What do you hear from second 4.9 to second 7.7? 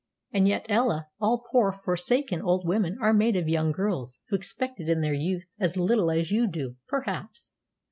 in their youth as little as you do, perhaps."